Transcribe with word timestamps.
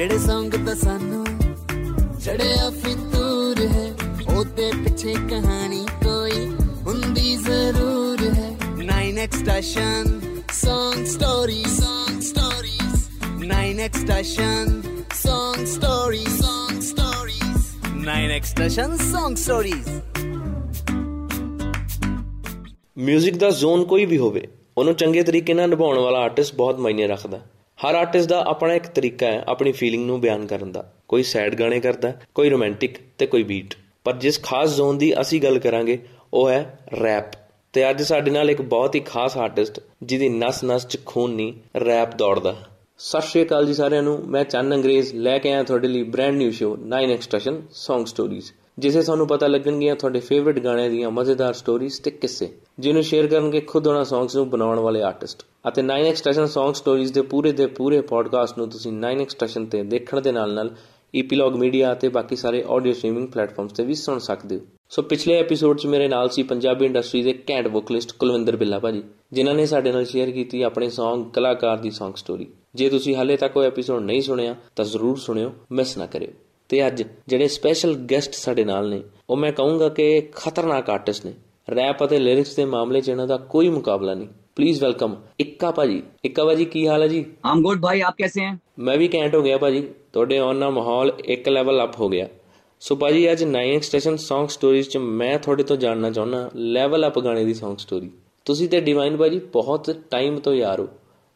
ਜਿਹੜੇ 0.00 0.18
ਸੰਗ 0.18 0.52
ਤਾਂ 0.66 0.74
ਸਾਨੂੰ 0.74 1.24
ਚੜਿਆ 2.20 2.68
ਫਿਤੂਰ 2.70 3.58
ਹੈ 3.66 3.84
ਉਹਦੇ 4.28 4.70
ਪਿੱਛੇ 4.84 5.14
ਕਹਾਣੀ 5.30 5.84
ਕੋਈ 6.04 6.46
ਹੁੰਦੀ 6.86 7.36
ਜ਼ਰੂਰ 7.36 8.22
ਹੈ 8.34 8.48
9x 8.78 9.38
station 9.38 10.18
Song 10.52 11.04
stories, 11.06 11.74
song 11.74 12.16
stories. 12.22 12.96
9x 13.42 14.00
station, 14.00 14.72
song 15.18 15.60
stories, 15.66 16.32
song 16.38 16.82
stories. 16.88 17.68
9x 18.00 18.54
station, 18.54 18.98
song 19.04 19.38
stories. 19.44 19.94
Music 22.98 23.36
ਦਾ 23.36 23.50
ਜ਼ੋਨ 23.50 23.84
ਕੋਈ 23.84 24.06
ਵੀ 24.06 24.18
ਹੋਵੇ 24.18 24.48
ਉਹਨੂੰ 24.78 24.94
ਚੰਗੇ 24.94 25.22
ਤਰੀਕੇ 25.22 25.54
ਨਾਲ 25.54 25.70
ਨਿਭਾਉਣ 25.70 25.98
ਵਾਲਾ 25.98 26.18
ਆਰਟਿਸਟ 26.18 26.54
ਬਹੁਤ 26.54 26.78
ਮਾਇਨੇ 26.78 27.06
ਰੱਖਦਾ 27.06 27.40
ਹਰ 27.80 27.94
ਆਰਟਿਸਟ 27.94 28.28
ਦਾ 28.28 28.42
ਆਪਣਾ 28.46 28.74
ਇੱਕ 28.74 28.86
ਤਰੀਕਾ 28.86 29.26
ਹੈ, 29.26 29.44
ਆਪਣੀ 29.48 29.72
ਫੀਲਿੰਗ 29.72 30.06
ਨੂੰ 30.06 30.20
ਬਿਆਨ 30.20 30.46
ਕਰਨ 30.46 30.72
ਦਾ। 30.72 30.92
ਕੋਈ 31.08 31.22
ਸੈਡ 31.22 31.54
ਗਾਣੇ 31.54 31.80
ਕਰਦਾ 31.80 32.12
ਕੋਈ 32.34 32.48
ਰੋਮਾਂਟਿਕ 32.50 32.96
ਤੇ 33.18 33.26
ਕੋਈ 33.26 33.42
ਬੀਟ 33.42 33.74
ਪਰ 34.04 34.16
ਜਿਸ 34.16 34.42
ਖਾਸ 34.42 34.74
ਜ਼ੋਨ 34.76 34.98
ਦੀ 34.98 35.20
ਅਸੀਂ 35.20 35.40
ਗੱਲ 35.40 35.58
ਕਰਾਂਗੇ, 35.58 35.98
ਉਹ 36.34 36.48
ਹੈ 36.48 36.78
ਰੈਪ 37.02 37.24
ਤੇ 37.72 37.90
ਅੱਜ 37.90 38.02
ਸਾਡੇ 38.02 38.30
ਨਾਲ 38.30 38.50
ਇੱਕ 38.50 38.62
ਬਹੁਤ 38.62 38.94
ਹੀ 38.94 39.00
ਖਾਸ 39.00 39.36
ਆਰਟਿਸਟ 39.36 39.80
ਜਿਹਦੀ 40.02 40.28
ਨਸ-ਨਸ 40.28 40.86
'ਚ 40.88 40.98
ਖੂਨ 41.06 41.30
ਨਹੀਂ 41.30 41.78
ਰੈਪ 41.78 42.14
ਦੌੜਦਾ 42.16 42.56
ਸਤਿ 42.98 43.26
ਸ਼੍ਰੀ 43.26 43.42
ਅਕਾਲ 43.42 43.66
ਜੀ 43.66 43.74
ਸਾਰਿਆਂ 43.74 44.02
ਨੂੰ। 44.02 44.18
ਮੈਂ 44.26 44.44
ਚੰਨ 44.44 44.74
ਅੰਗਰੇਜ਼ 44.74 45.14
ਲੈ 45.14 45.38
ਕੇ 45.38 45.52
ਆਇਆ 45.52 45.62
ਤੁਹਾਡੇ 45.62 45.88
ਲਈ 45.88 46.02
brand 46.02 46.36
new 46.36 46.50
show 46.50 46.76
9 46.88 47.12
extraction 47.12 47.62
Song 47.82 48.02
Stories 48.02 48.54
ਜਿਸੇ 48.78 49.02
ਤੁਹਾਨੂੰ 49.02 49.26
ਪਤਾ 49.26 49.46
ਲੱਗਣਗੀਆਂ 49.46 49.96
ਤੁਹਾਡੇ 49.96 50.20
ਫੇਵਰਿਟ 50.20 50.58
ਗਾਣਿਆਂ 50.58 50.90
ਦੀਆਂ 50.90 51.10
ਮਜ਼ੇਦਾਰ 51.10 51.52
ਸਟੋਰੀਜ਼ 51.52 52.00
ਤੇ 52.00 52.10
ਕਿੱਸੇ, 52.10 52.48
ਜਿਹਨੂੰ 52.78 53.02
ਸ਼ੇਅਰ 53.02 53.26
ਕਰਨਗੇ 53.26 53.60
ਖੁਦ 53.60 53.86
ਉਹਨਾਂ 53.86 54.04
ਸੌਂਗਸ 54.04 54.36
ਨੂੰ 54.36 54.50
ਬਣਾਉਣ 54.50 54.78
ਵਾਲੇ 54.78 55.02
ਆਰਟਿਸਟ 55.02 55.46
ਅਤੇ 55.68 55.82
9 55.82 56.06
ਐਕਸਟ੍ਰੈਸ਼ਨ 56.06 56.44
Song 56.44 56.72
Stories 56.72 57.12
ਦੇ 57.12 57.22
ਪੂਰੇ 57.22 57.52
ਦੇ 57.52 57.66
ਪੂਰੇ 57.66 58.00
ਪੋਡਕਾਸਟ 58.00 58.58
ਨੂੰ 58.58 58.68
ਤੁਸੀਂ 58.68 58.92
9 58.92 59.20
ਐਕਸਟ੍ਰੈਸ਼ਨ 59.20 59.66
ਤੇ 59.66 59.82
ਦੇਖਣ 59.82 60.20
ਦੇ 60.20 60.32
ਨਾਲ 60.32 60.54
ਨਾਲ 60.54 60.74
ਈਪੀਲੌਗ 61.14 61.56
ਮੀਡੀਆ 61.56 61.92
ਅਤੇ 61.92 62.08
ਬਾਕੀ 62.08 62.36
ਸਾਰੇ 62.36 62.64
ਆਡੀਓ 62.70 62.92
ਸਟ੍ਰੀਮਿੰਗ 62.92 63.28
ਪਲੇਟਫਾਰਮਸ 63.28 63.72
ਤੇ 63.72 63.84
ਵੀ 63.84 63.94
ਸੁਣ 63.94 64.18
ਸਕਦੇ 64.18 64.56
ਹੋ। 64.56 64.60
ਸੋ 64.88 65.02
ਪਿਛਲੇ 65.02 65.34
ਐਪੀਸੋਡ 65.34 65.78
'ਚ 65.78 65.86
ਮੇਰੇ 65.86 66.08
ਨਾਲ 66.08 66.28
ਸੀ 66.28 66.42
ਪੰਜਾਬੀ 66.42 66.86
ਇੰਡਸਟਰੀ 66.86 67.22
ਦੇ 67.22 67.32
ਕੈਂਟ 67.32 67.68
ਵੋਕਲਿਸਟ 67.68 68.12
ਕੁਲਵਿੰਦਰ 68.12 68.56
ਬਿੱਲਾ 68.56 68.78
ਭਾਜੀ, 68.78 69.02
ਜਿਨ੍ਹਾਂ 69.32 69.54
ਨੇ 69.54 69.66
ਸਾਡੇ 69.66 69.92
ਨਾਲ 69.92 70.04
ਸ਼ੇਅਰ 70.04 70.30
ਕੀਤੀ 70.30 70.62
ਆਪਣੇ 70.62 70.86
Song, 70.86 71.24
ਕਲਾਕਾਰ 71.24 71.76
ਦੀ 71.76 71.88
Song 71.88 72.16
ਸਟੋਰੀ 72.16 72.46
ਜੇ 72.74 72.88
ਤੁਸੀਂ 72.88 73.16
ਹਾਲੇ 73.16 73.36
ਤੱਕ 73.36 73.56
ਉਹ 73.56 73.62
ਐਪੀਸੋਡ 73.62 74.02
ਨਹੀਂ 74.02 74.22
ਸੁਣਿਆ, 74.22 74.56
ਤਾਂ 74.76 74.84
ਜ਼ਰੂਰ 74.84 75.16
ਸੁਣਿਓ 75.16 75.52
ਮਿਸ 75.72 75.98
ਨਾ 75.98 76.06
ਕਰਿਓ। 76.06 76.28
ਤੇ 76.68 76.86
ਅੱਜ 76.86 77.02
ਜਿਹੜੇ 77.28 77.48
ਸਪੈਸ਼ਲ 77.48 77.94
ਗੈਸਟ 77.94 78.34
ਸਾਡੇ 78.34 78.64
ਨਾਲ 78.64 78.90
ਨੇ, 78.90 79.02
ਉਹ 79.30 79.36
ਮੈਂ 79.36 79.52
ਕਹੂੰਗਾ 79.52 79.88
ਕਿ 79.88 80.28
ਖਤਰਨਾਕ 80.34 80.90
ਆਰਟਿਸਟ 80.90 81.26
ਨੇ। 81.26 81.32
ਰੈਪ 81.74 82.04
ਅਤੇ 82.04 82.18
ਲਿਰਿਕਸ 82.18 82.56
ਦੇ 82.56 82.64
ਮਾਮਲੇ 82.64 83.00
'ਚ 83.00 83.08
ਇਹਨਾਂ 83.08 83.26
ਦਾ 83.26 83.36
ਕੋਈ 83.36 83.68
ਮੁਕਾਬਲਾ 83.68 84.14
ਨਹੀਂ। 84.14 84.28
ਪਲੀਜ਼ 84.59 84.81
ਵੈਲਕਮ 84.83 85.15
ਇੱਕਾ 85.39 85.71
ਭਾਜੀ 85.71 86.01
ਇੱਕਾ 86.23 86.45
ਭਾਜੀ 86.45 86.65
ਕੀ 86.65 86.87
ਹਾਲ 86.87 87.01
ਹੈ 87.01 87.07
ਜੀ 87.07 87.23
I'm 87.47 87.63
good 87.63 87.79
भाई 87.79 88.01
आप 88.01 88.17
कैसे 88.23 88.43
हैं 88.45 88.55
ਮੈਂ 88.79 88.97
ਵੀ 88.97 89.07
ਕੈਂਟ 89.07 89.35
ਹੋ 89.35 89.41
ਗਿਆ 89.41 89.57
ਭਾਜੀ 89.57 89.81
ਤੁਹਾਡੇ 90.13 90.37
ਆਉਣ 90.37 90.55
ਨਾਲ 90.55 90.71
ਮਾਹੌਲ 90.71 91.11
ਇੱਕ 91.25 91.49
ਲੈਵਲ 91.49 91.83
ਅਪ 91.83 91.99
ਹੋ 91.99 92.09
ਗਿਆ 92.09 92.27
ਸੋ 92.81 92.95
ਭਾਜੀ 92.95 93.31
ਅੱਜ 93.31 93.43
9 93.45 93.63
ਐਕਸਟ੍ਰੈਸ਼ਨ 93.75 94.15
Song 94.23 94.47
Stories 94.53 94.89
'ਚ 94.89 94.97
ਮੈਂ 95.17 95.37
ਤੁਹਾਡੇ 95.39 95.63
ਤੋਂ 95.63 95.77
ਜਾਣਨਾ 95.77 96.09
ਚਾਹੁੰਦਾ 96.11 96.49
ਲੈਵਲ 96.55 97.07
ਅਪ 97.07 97.19
ਗਾਣੇ 97.19 97.43
ਦੀ 97.45 97.53
Song 97.53 97.75
Story 97.83 98.09
ਤੁਸੀਂ 98.45 98.69
ਤੇ 98.69 98.81
ਡਿਵਾਈਨ 98.81 99.17
ਭਾਜੀ 99.17 99.39
ਬਹੁਤ 99.53 99.89
ਟਾਈਮ 100.11 100.39
ਤੋਂ 100.39 100.53
ਯਾਰ 100.53 100.79
ਹੋ 100.79 100.87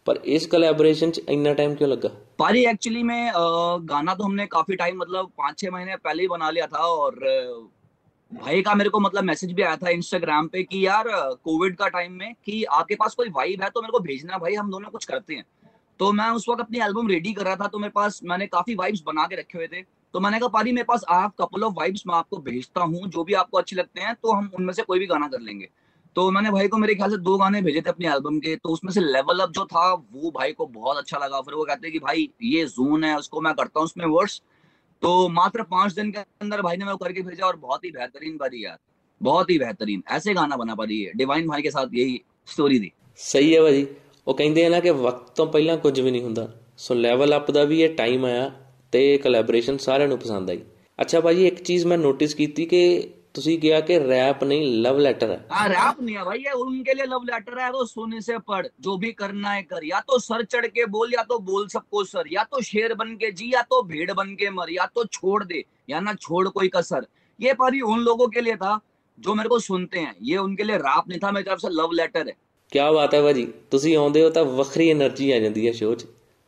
ਪਰ 0.07 0.19
ਇਸ 0.25 0.45
ਕੋਲੈਬੋਰੇਸ਼ਨ 0.47 1.11
'ਚ 1.11 1.21
ਇੰਨਾ 1.29 1.53
ਟਾਈਮ 1.53 1.75
ਕਿਉਂ 1.75 1.89
ਲੱਗਾ 1.89 2.09
पारी 2.41 2.59
एक्चुअली 2.65 3.01
में 3.03 3.23
अ, 3.31 3.41
गाना 3.87 4.13
तो 4.13 4.25
हमने 4.25 4.43
काफी 4.51 4.75
टाइम 4.77 4.99
मतलब 4.99 5.31
पाँच 5.37 5.57
छह 5.57 5.71
महीने 5.71 5.95
पहले 6.03 6.23
ही 6.23 6.27
बना 6.29 6.51
लिया 6.51 6.67
था 6.67 6.83
और 6.97 7.17
अ, 7.25 7.41
भाई 8.32 8.62
का 8.62 8.74
मेरे 8.74 8.90
को 8.90 9.00
मतलब 9.00 9.24
मैसेज 9.24 9.52
भी 9.52 9.62
आया 9.62 9.76
था 9.76 9.90
इंस्टाग्राम 9.90 10.46
पे 10.48 10.62
कि 10.62 10.86
यार 10.86 11.08
कोविड 11.44 11.76
का 11.76 11.88
टाइम 11.88 12.12
में 12.12 12.34
कि 12.44 12.62
आपके 12.64 12.94
पास 12.94 13.14
कोई 13.14 13.28
वाइब 13.28 13.62
है 13.62 13.68
तो 13.70 13.82
मेरे 13.82 13.92
को 13.92 13.98
भेजना 14.00 14.38
भाई, 14.38 14.54
हम 14.54 14.70
दोनों 14.70 14.90
कुछ 14.90 15.04
करते 15.04 15.34
हैं। 15.34 15.44
तो 16.00 16.10
मैं 16.12 16.28
उस 16.30 16.48
वक्त 16.48 16.60
अपनी 16.60 16.78
एल्बम 16.80 17.08
रेडी 17.08 17.32
कर 17.32 17.44
रहा 17.44 17.56
था 17.56 17.66
तो 17.66 17.78
मेरे 17.78 17.92
पास 17.94 18.20
मैंने 18.24 18.46
काफ़ी 18.46 18.74
वाइब्स 18.74 19.02
बना 19.06 19.26
के 19.26 19.36
रखे 19.36 19.58
हुए 19.58 19.66
थे। 19.66 19.82
तो 19.82 20.20
मैंने 20.20 20.38
कहा, 20.38 20.48
पारी, 20.48 20.72
मेरे 20.72 20.84
पास 20.84 21.04
आप 21.10 21.34
कपल 21.40 21.62
ऑफ़ 21.62 21.74
वाइब्स 21.74 22.02
मैं 22.06 22.14
आपको 22.14 22.38
भेजता 22.40 22.80
हूँ, 22.82 23.08
जो 23.08 23.24
भी 23.24 23.34
आपको 23.34 23.58
अच्छे 23.58 23.76
लगते 23.76 24.00
हैं 24.00 24.14
तो 24.14 24.32
हम 24.32 24.50
उनमें 24.54 24.72
से 24.72 24.82
कोई 24.82 24.98
भी 24.98 25.06
गाना 25.06 25.28
कर 25.28 25.40
लेंगे। 25.40 25.68
तो 26.16 26.30
मैंने 26.30 26.50
भाई 26.50 26.68
को 26.68 26.76
मेरे 26.76 26.94
ख्याल 26.94 27.10
से 27.10 27.16
दो 27.18 27.36
गाने 27.38 27.60
भेजे 27.62 27.80
थे 27.80 27.90
अपने 27.90 28.08
एल्बम 28.08 28.38
के 28.38 28.56
तो 28.56 28.68
उसमें 28.68 28.92
से 28.92 29.00
लेवल 29.02 29.40
अप 29.40 29.50
जो 29.50 29.64
था, 29.66 29.92
वो 29.92 30.30
भाई 30.30 30.52
को 30.52 30.66
बहुत 30.66 30.96
अच्छा 30.96 31.18
लगा। 31.18 31.40
फिर 31.40 31.54
वो 31.54 31.64
कहते 31.64 31.86
हैं 31.86 31.92
कि 31.92 31.98
भाई, 32.00 32.28
ये 32.42 32.64
जोन 32.66 33.04
है, 33.04 33.16
उसको 33.18 33.40
मैं 33.40 33.54
करता 33.54 33.80
हूँ, 33.80 33.84
उसमें 33.84 34.06
वर्ड्स 34.06 34.40
तो 35.03 35.27
मात्र 35.31 35.63
पांच 35.65 35.93
दिन 35.93 36.11
के 36.11 36.19
अंदर 36.41 36.61
भाई 36.61 36.77
ने 36.77 36.85
मैं 36.85 36.91
वो 36.91 36.97
करके 36.97 37.21
भेजा 37.21 37.45
और 37.45 37.55
बहुत 37.57 37.83
ही 37.85 37.91
बेहतरीन 37.91 38.37
बनी 38.37 38.63
यार 38.65 38.77
बहुत 39.21 39.49
ही 39.49 39.57
बेहतरीन 39.59 40.03
ऐसे 40.11 40.33
गाना 40.33 40.57
बना 40.57 40.75
पारी 40.75 41.01
है 41.01 41.11
डिवाइन 41.15 41.47
भाई 41.47 41.61
के 41.61 41.71
साथ 41.71 41.93
यही 41.93 42.21
स्टोरी 42.47 42.79
थी 42.79 42.91
ਸਹੀ 43.19 43.55
ਹੈ 43.55 43.61
ਭਾਜੀ 43.61 43.85
ਉਹ 44.27 44.33
ਕਹਿੰਦੇ 44.33 44.65
ਆ 44.65 44.69
ਨਾ 44.69 44.79
ਕਿ 44.79 44.89
ਵਕਤ 44.91 45.29
ਤੋਂ 45.35 45.45
ਪਹਿਲਾਂ 45.45 45.77
ਕੁਝ 45.77 45.99
ਵੀ 46.01 46.11
ਨਹੀਂ 46.11 46.21
ਹੁੰਦਾ 46.23 46.47
ਸੋ 46.77 46.93
ਲੈਵਲ 46.93 47.35
ਅਪ 47.37 47.51
ਦਾ 47.51 47.63
ਵੀ 47.63 47.81
ਇਹ 47.81 47.95
ਟਾਈਮ 47.95 48.25
ਆਇਆ 48.25 48.51
ਤੇ 48.91 49.01
ਕੋਲੈਬੋਰੇਸ਼ਨ 49.17 49.77
ਸਾਰਿਆਂ 49.77 50.07
ਨੂੰ 50.07 50.17
ਪਸੰਦ 50.17 50.49
ਆਈ 50.49 50.61
ਅੱਛਾ 50.99 51.19
ਭਾਜੀ 51.19 51.47
ਇੱਕ 51.47 51.61
ਚੀਜ਼ 51.61 51.85
ਮੈਂ 51.85 51.97
ਨੋਟਿਸ 51.97 52.33
ਕੀਤੀ 52.35 52.65
ਕਿ 52.65 52.81
ਤੁਸੀਂ 53.34 53.58
ਕਿਹਾ 53.58 53.80
ਕਿ 53.80 53.98
ਰੈਪ 54.00 54.42
ਨਹੀਂ 54.44 54.66
ਲਵ 54.82 54.98
ਲੈਟਰ 54.98 55.28
है। 55.28 55.38
हाँ 55.52 55.64
रैप 55.70 56.00
नहीं 56.00 56.16
है 56.16 56.24
भाई 56.26 56.40
ये 56.40 56.52
उनके 56.62 56.94
लिए 56.94 57.06
लव 57.06 57.24
लेटर 57.24 57.56
है 57.58 57.68
तो 57.72 57.84
सोने 57.88 58.20
से 58.22 58.36
पढ़ 58.48 58.66
जो 58.80 58.94
भी 58.98 59.10
करना 59.14 59.54
है 59.54 59.62
कर 59.64 59.86
या 59.86 60.00
तो 60.04 60.18
सर 60.24 60.44
चढ़ 60.46 60.66
के 60.74 60.84
बोल 60.92 61.14
या 61.14 61.24
तो 61.30 61.38
बोल 61.48 61.66
सबको 61.68 62.02
सर 62.06 62.30
या 62.32 62.44
तो 62.46 62.62
शेर 62.68 62.94
बन 62.96 63.10
के 63.16 63.30
जी 63.32 63.48
या 63.50 63.62
तो 63.68 63.80
भेड़ 63.88 64.08
बन 64.14 64.30
के 64.36 64.50
मर 64.52 64.72
या 64.72 64.86
तो 64.92 65.04
छोड़ 65.12 65.40
दे 65.44 65.62
या 65.88 66.00
ना 66.02 66.14
छोड़ 66.20 66.44
कोई 66.50 66.70
कसर 66.74 67.08
ये 67.40 67.54
परी 67.60 67.82
उन 67.88 68.06
लोगों 68.08 68.28
के 68.30 68.40
लिए 68.42 68.56
था 68.58 68.72
जो 69.18 69.34
मेरे 69.34 69.48
को 69.48 69.58
सुनते 69.62 69.98
हैं। 69.98 70.14
ये 70.24 70.36
उनके 70.40 70.64
लिए 70.64 70.80
रैप 70.80 71.08
नहीं 71.08 71.20
था 71.20 71.32
मेरी 71.32 71.46
तरफ़ 71.46 71.60
से 71.60 71.74
लव 71.74 72.00
लेटर 72.00 72.26
है। 72.26 72.36
ਕਿਆ 72.72 72.90
ਬਾਤ 72.92 73.14
ਹੈ 73.14 73.20
ਭਾਜੀ 73.22 73.46
ਤੁਸੀਂ 73.70 73.96
ਆਉਂਦੇ 73.96 74.22
ਹੋ 74.22 74.28
ਤਾਂ 74.30 74.44
ਵੱਖਰੀ 74.56 74.90
એનર્ਜੀ 74.90 75.30
ਆ 75.32 75.38
ਜਾਂਦੀ 75.40 75.66
ਹੈ 75.66 75.72
ਸ਼ੋਅ 75.74 75.94
'ਚ 75.94 76.06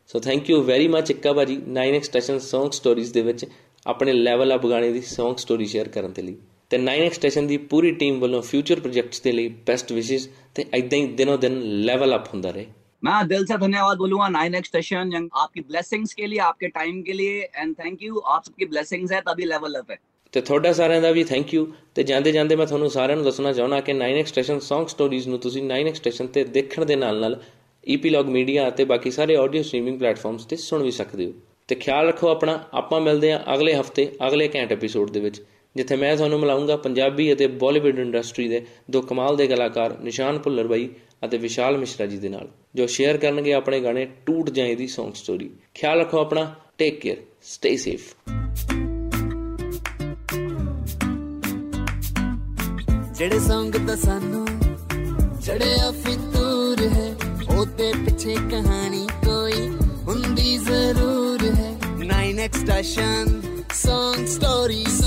so 0.09 0.19
thank 0.21 0.49
you 0.49 0.61
very 0.63 0.87
much 0.89 1.11
Ikka 1.11 1.33
ਭਾਜੀ 1.33 1.57
9x 1.75 2.03
ਸਟੇਸ਼ਨ 2.05 2.39
Song 2.45 2.69
Stories 2.77 3.11
ਦੇ 3.13 3.21
ਵਿੱਚ 3.21 3.45
ਆਪਣੇ 3.85 4.13
ਲੈਵਲ 4.13 4.55
ਅਪ 4.55 4.65
ਗਾਣੇ 4.67 4.91
ਦੀ 4.91 5.01
Song 5.11 5.35
Story 5.43 5.67
ਸ਼ੇਅਰ 5.73 5.87
ਕਰਨ 5.89 6.13
ਦੇ 6.13 6.21
ਲਈ 6.21 6.37
ਤੇ 6.69 6.77
9x 6.77 7.13
ਸਟੇਸ਼ਨ 7.13 7.47
ਦੀ 7.47 7.57
ਪੂਰੀ 7.57 7.91
ਟੀਮ 7.91 8.19
ਵੱਲੋਂ 8.19 8.41
ਫਿਊਚਰ 8.41 8.79
ਪ੍ਰੋਜੈਕਟਸ 8.79 9.21
ਦੇ 9.21 9.31
ਲਈ 9.31 9.47
ਬੈਸਟ 9.47 9.91
ਵਿਸ਼ੇਸ 9.91 10.29
ਤੇ 10.55 10.65
ਐਦਾਂ 10.73 10.99
ਹੀ 10.99 11.05
ਦਿਨੋ 11.07 11.37
ਦਿਨ 11.37 11.59
ਲੈਵਲ 11.61 12.15
ਅਪ 12.15 12.33
ਹੁੰਦਾ 12.33 12.51
ਰਹੇ। 12.51 12.65
मैं 13.03 13.27
दिल 13.29 13.43
से 13.49 13.55
धन्यवाद 13.61 13.99
बोलूंगा 14.01 14.27
नाइन 14.33 14.55
एक्स 14.57 14.69
स्टेशन 14.69 15.25
आपकी 15.41 15.61
ब्लेसिंग्स 15.65 16.13
के 16.19 16.27
लिए 16.29 16.39
आपके 16.45 16.69
टाइम 16.77 17.01
के 17.07 17.15
लिए 17.17 17.41
एंड 17.55 17.73
थैंक 17.81 18.05
यू 18.05 18.21
आप 18.31 18.45
सबकी 18.47 18.67
ब्लेसिंग्स 18.71 19.11
है 19.15 19.19
तभी 19.27 19.49
लेवल 19.49 19.75
अप 19.81 19.91
है 19.91 19.97
ਤੇ 20.31 20.41
ਤੁਹਾਡਾ 20.41 20.71
ਸਾਰਿਆਂ 20.73 21.01
ਦਾ 21.01 21.11
ਵੀ 21.11 21.23
ਥੈਂਕ 21.23 21.53
ਯੂ 21.53 21.67
ਤੇ 21.95 22.03
ਜਾਂਦੇ 22.03 22.31
ਜਾਂਦੇ 22.31 22.55
ਮੈਂ 22.55 22.65
ਤੁਹਾਨੂੰ 22.65 22.89
ਸਾਰਿਆਂ 22.89 23.17
ਨੂੰ 23.17 23.25
ਦੱਸਣਾ 23.25 23.51
ਚਾਹੁੰਦਾ 23.53 23.79
ਕਿ 23.81 23.93
9x 23.99 24.25
ਸਟੇਸ਼ਨ 24.25 24.57
Song 24.57 24.87
Stories 24.93 25.27
ਨੂੰ 25.27 25.39
ਤੁਸੀਂ 25.39 25.63
9x 25.63 25.93
ਸਟੇਸ਼ਨ 25.93 26.27
ਤੇ 26.27 26.43
ਦੇਖਣ 26.43 26.85
ਦੇ 26.85 26.95
ਨਾਲ 26.95 27.19
ਨਾਲ 27.19 27.41
ਈਪੀਲੌਗ 27.87 28.25
ਮੀਡੀਆ 28.27 28.67
ਅਤੇ 28.67 28.85
ਬਾਕੀ 28.85 29.11
ਸਾਰੇ 29.11 29.37
ਆਡੀਓ 29.37 29.61
ਸਟ੍ਰੀਮਿੰਗ 29.61 29.99
ਪਲੇਟਫਾਰਮਸ 29.99 30.45
ਤੇ 30.45 30.55
ਸੁਣ 30.55 30.83
ਵੀ 30.83 30.91
ਸਕਦੇ 30.91 31.25
ਹੋ। 31.25 31.33
ਤੇ 31.67 31.75
ਖਿਆਲ 31.75 32.07
ਰੱਖੋ 32.07 32.29
ਆਪਣਾ 32.29 32.63
ਆਪਾਂ 32.73 33.01
ਮਿਲਦੇ 33.01 33.31
ਹਾਂ 33.31 33.39
ਅਗਲੇ 33.53 33.75
ਹਫ਼ਤੇ 33.75 34.11
ਅਗਲੇ 34.27 34.49
ਘੈਂਟ 34.55 34.71
ਐਪੀਸੋਡ 34.71 35.11
ਦੇ 35.11 35.19
ਵਿੱਚ। 35.19 35.41
ਜਿੱਥੇ 35.75 35.95
ਮੈਂ 35.95 36.15
ਤੁਹਾਨੂੰ 36.15 36.39
ਮਿਲਾਉਂਗਾ 36.39 36.77
ਪੰਜਾਬੀ 36.77 37.33
ਅਤੇ 37.33 37.47
ਬਾਲੀਵੁੱਡ 37.47 37.99
ਇੰਡਸਟਰੀ 37.99 38.47
ਦੇ 38.47 38.65
ਦੋ 38.91 39.01
ਕਮਾਲ 39.01 39.35
ਦੇ 39.35 39.47
ਕਲਾਕਾਰ 39.47 39.97
ਨਿਸ਼ਾਨ 39.99 40.39
ਭੁੱਲਰ 40.39 40.67
ਬਾਈ 40.67 40.89
ਅਤੇ 41.25 41.37
ਵਿਸ਼ਾਲ 41.37 41.77
ਮਿਸ਼ਰਾ 41.77 42.05
ਜੀ 42.05 42.17
ਦੇ 42.17 42.29
ਨਾਲ, 42.29 42.47
ਜੋ 42.75 42.87
ਸ਼ੇਅਰ 42.87 43.17
ਕਰਨਗੇ 43.17 43.53
ਆਪਣੇ 43.53 43.79
ਗਾਣੇ 43.79 44.07
ਟੂਟ 44.25 44.49
ਜਾਏ 44.49 44.75
ਦੀ 44.75 44.89
Song 44.99 45.11
Story 45.11 45.49
ਖਿਆਲ 45.73 45.99
ਰੱਖੋ 45.99 46.19
ਆਪਣਾ 46.19 46.55
ਟੇਕ 46.77 46.99
ਕੇਅਰ 46.99 47.17
ਸਟੇ 47.41 47.77
ਸੇਫ 47.77 48.13
ਜਿਹੜੇ 53.13 53.39
ਸੰਗ 53.39 53.73
ਤਾਂ 53.87 53.95
ਸਾਨੂੰ 53.95 54.47
ਚੜਿਆ 55.45 55.91
ਫਿਤੂਰ 55.91 56.87
ਹੈ 56.87 57.15
ਉਹਦੇ 57.59 57.93
ਪਿੱਛੇ 58.05 58.35
ਕਹਾਣੀ 58.51 59.07
ਕੋਈ 59.25 59.67
ਹੁੰਦੀ 60.07 60.57
ਜ਼ਰੂਰ 60.57 61.55
ਹੈ। 61.55 61.77
9x 61.99 62.57
station 62.57 63.31
song 63.83 64.13
stories 64.13 64.23
song 64.23 64.27
stories 64.37 65.06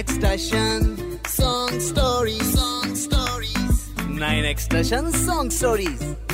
9x 0.00 0.10
station 0.12 1.20
song 1.26 1.80
stories. 1.80 2.54
Song 2.54 2.94
stories. 2.94 3.90
9x 4.08 4.60
station 4.60 5.12
song 5.12 5.50
stories 5.50 6.29